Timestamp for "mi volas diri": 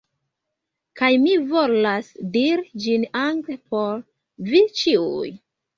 1.25-2.67